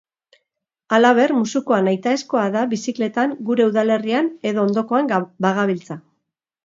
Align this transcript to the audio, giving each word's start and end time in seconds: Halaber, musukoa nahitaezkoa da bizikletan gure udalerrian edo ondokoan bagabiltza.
Halaber, 0.95 1.33
musukoa 1.41 1.77
nahitaezkoa 1.87 2.45
da 2.57 2.63
bizikletan 2.71 3.37
gure 3.51 3.69
udalerrian 3.73 4.33
edo 4.53 4.65
ondokoan 4.67 5.13
bagabiltza. 5.49 5.99